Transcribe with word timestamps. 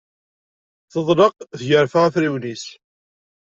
Teḍleq 0.91 1.33
tgerfa 1.59 1.99
afriwen-is. 2.07 2.65